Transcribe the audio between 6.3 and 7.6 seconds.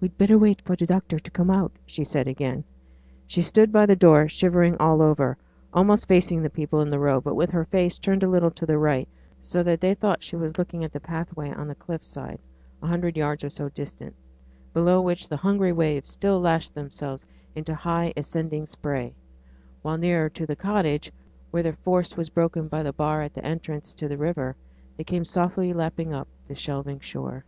the people in the road, but with